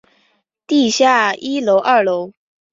[0.65, 2.33] 地下一楼二楼